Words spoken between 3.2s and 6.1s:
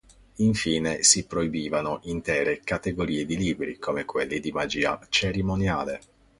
di libri, come quelli di magia cerimoniale.